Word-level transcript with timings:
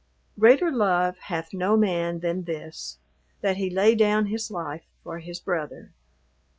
"Greater 0.39 0.71
love 0.71 1.15
hath 1.25 1.53
no 1.53 1.77
man 1.77 2.21
than 2.21 2.45
this: 2.45 2.97
that 3.41 3.57
he 3.57 3.69
lay 3.69 3.93
down 3.93 4.25
his 4.25 4.49
life 4.49 4.87
for 5.03 5.19
his 5.19 5.39
brother." 5.39 5.93